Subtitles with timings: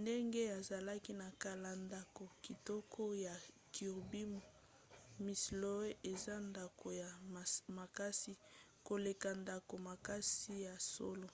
[0.00, 3.34] ndenge ezalaki na kala ndako kitoko ya
[3.74, 4.22] kirby
[5.24, 7.10] muxloe eza ndako ya
[7.78, 8.32] makasi
[8.88, 11.28] koleka ndako makasi ya solo